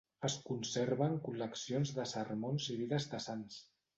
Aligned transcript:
Es 0.27 0.35
conserven 0.45 1.17
col·leccions 1.27 1.93
de 1.99 2.07
sermons 2.13 2.69
i 2.77 2.81
vides 2.83 3.09
de 3.15 3.23
sants. 3.29 3.63